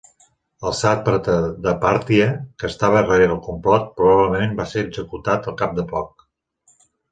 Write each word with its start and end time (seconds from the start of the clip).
El 0.69 0.73
sàtrapa 0.77 1.35
de 1.65 1.73
Pàrtia 1.83 2.25
que 2.63 2.67
estava 2.71 3.05
rere 3.05 3.29
el 3.35 3.39
complot, 3.49 3.87
probablement 4.01 4.59
va 4.63 4.69
ser 4.75 4.87
executat 4.89 5.53
al 5.55 5.61
cap 5.63 5.81
de 5.81 5.89
poc. 5.95 6.29